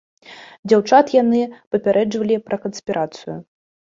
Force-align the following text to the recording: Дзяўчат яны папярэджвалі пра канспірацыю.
Дзяўчат 0.71 1.11
яны 1.23 1.41
папярэджвалі 1.75 2.35
пра 2.47 2.57
канспірацыю. 2.63 3.37